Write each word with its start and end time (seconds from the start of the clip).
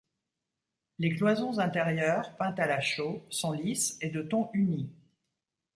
Les 0.97 1.15
cloisons 1.15 1.59
intérieures, 1.59 2.35
peintes 2.35 2.59
à 2.59 2.65
la 2.65 2.81
chaux, 2.81 3.23
sont 3.29 3.51
lisses 3.51 3.99
et 4.01 4.09
de 4.09 4.23
ton 4.23 4.49
uni. 4.53 4.89